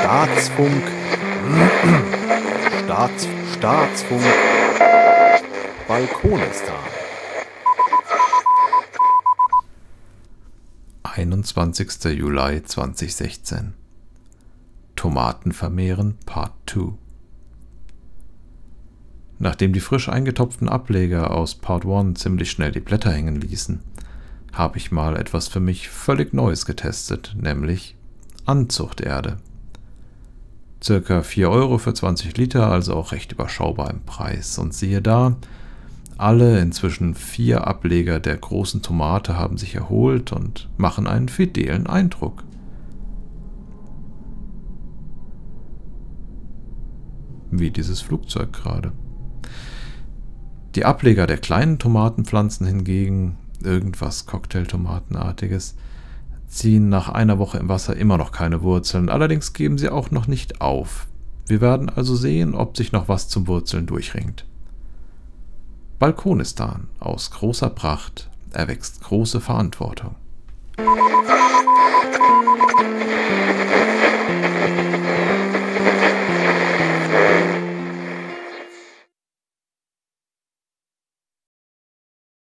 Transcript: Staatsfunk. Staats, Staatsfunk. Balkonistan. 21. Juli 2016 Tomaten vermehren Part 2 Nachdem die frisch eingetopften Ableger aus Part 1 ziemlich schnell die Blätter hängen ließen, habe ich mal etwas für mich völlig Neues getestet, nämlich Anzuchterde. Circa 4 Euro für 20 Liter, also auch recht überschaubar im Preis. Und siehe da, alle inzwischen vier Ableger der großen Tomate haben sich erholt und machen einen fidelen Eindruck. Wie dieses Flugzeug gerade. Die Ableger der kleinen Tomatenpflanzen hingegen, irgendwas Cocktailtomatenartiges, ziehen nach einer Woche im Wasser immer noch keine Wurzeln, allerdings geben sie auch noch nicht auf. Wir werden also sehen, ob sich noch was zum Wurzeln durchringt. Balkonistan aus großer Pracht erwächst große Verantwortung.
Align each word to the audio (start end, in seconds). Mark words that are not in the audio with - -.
Staatsfunk. 0.00 0.82
Staats, 2.84 3.28
Staatsfunk. 3.56 4.22
Balkonistan. 5.86 6.74
21. 11.02 12.04
Juli 12.16 12.62
2016 12.62 13.74
Tomaten 14.94 15.52
vermehren 15.52 16.16
Part 16.26 16.52
2 16.66 16.92
Nachdem 19.38 19.72
die 19.72 19.80
frisch 19.80 20.08
eingetopften 20.08 20.68
Ableger 20.68 21.30
aus 21.30 21.54
Part 21.54 21.86
1 21.86 22.20
ziemlich 22.20 22.50
schnell 22.50 22.72
die 22.72 22.80
Blätter 22.80 23.12
hängen 23.12 23.40
ließen, 23.40 23.80
habe 24.52 24.78
ich 24.78 24.90
mal 24.90 25.16
etwas 25.16 25.48
für 25.48 25.60
mich 25.60 25.88
völlig 25.88 26.32
Neues 26.32 26.66
getestet, 26.66 27.36
nämlich 27.40 27.96
Anzuchterde. 28.46 29.36
Circa 30.82 31.22
4 31.22 31.50
Euro 31.50 31.78
für 31.78 31.92
20 31.92 32.36
Liter, 32.36 32.70
also 32.70 32.94
auch 32.94 33.12
recht 33.12 33.32
überschaubar 33.32 33.90
im 33.90 34.00
Preis. 34.02 34.58
Und 34.58 34.74
siehe 34.74 35.02
da, 35.02 35.36
alle 36.16 36.60
inzwischen 36.60 37.14
vier 37.14 37.66
Ableger 37.66 38.20
der 38.20 38.36
großen 38.36 38.82
Tomate 38.82 39.36
haben 39.36 39.56
sich 39.56 39.74
erholt 39.74 40.32
und 40.32 40.68
machen 40.76 41.06
einen 41.06 41.28
fidelen 41.28 41.86
Eindruck. 41.86 42.44
Wie 47.50 47.70
dieses 47.70 48.00
Flugzeug 48.00 48.52
gerade. 48.52 48.92
Die 50.74 50.84
Ableger 50.84 51.26
der 51.26 51.38
kleinen 51.38 51.78
Tomatenpflanzen 51.78 52.66
hingegen, 52.66 53.36
irgendwas 53.62 54.26
Cocktailtomatenartiges, 54.26 55.74
ziehen 56.48 56.88
nach 56.88 57.08
einer 57.08 57.38
Woche 57.38 57.58
im 57.58 57.68
Wasser 57.68 57.96
immer 57.96 58.16
noch 58.16 58.32
keine 58.32 58.62
Wurzeln, 58.62 59.08
allerdings 59.08 59.52
geben 59.52 59.78
sie 59.78 59.90
auch 59.90 60.10
noch 60.10 60.26
nicht 60.26 60.60
auf. 60.60 61.06
Wir 61.46 61.60
werden 61.60 61.88
also 61.88 62.14
sehen, 62.16 62.54
ob 62.54 62.76
sich 62.76 62.92
noch 62.92 63.08
was 63.08 63.28
zum 63.28 63.46
Wurzeln 63.46 63.86
durchringt. 63.86 64.44
Balkonistan 65.98 66.88
aus 67.00 67.30
großer 67.30 67.70
Pracht 67.70 68.30
erwächst 68.52 69.02
große 69.02 69.40
Verantwortung. 69.40 70.14